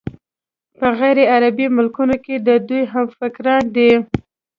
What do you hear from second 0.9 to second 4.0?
غیرعربي ملکونو کې د دوی همفکران دي.